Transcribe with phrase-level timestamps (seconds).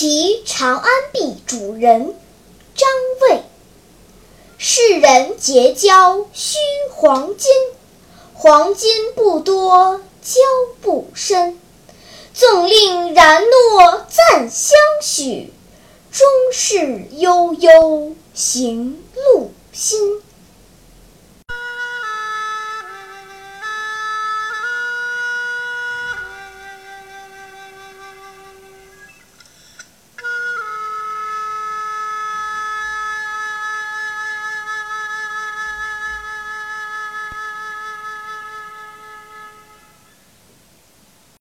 [0.00, 2.14] 其长安壁主人
[2.76, 2.88] 张
[3.20, 3.42] 谓，
[4.56, 6.56] 世人结交须
[6.94, 7.50] 黄金，
[8.32, 10.40] 黄金不多交
[10.80, 11.60] 不深，
[12.32, 15.52] 纵令然诺暂相许，
[16.12, 20.22] 终是悠悠行路心。